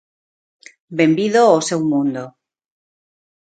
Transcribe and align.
Benvido 0.97 1.41
ao 1.45 1.65
seu 1.67 1.79
mundo. 1.91 2.23